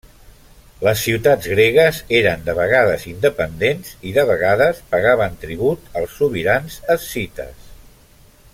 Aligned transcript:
Les 0.85 1.01
ciutats 1.07 1.49
gregues 1.51 1.99
eren 2.19 2.41
de 2.47 2.55
vegades 2.61 3.05
independents 3.11 3.91
i 4.13 4.15
de 4.17 4.25
vegades 4.31 4.81
pagaven 4.95 5.39
tribut 5.45 5.95
als 6.01 6.17
sobirans 6.23 6.83
escites. 6.97 7.71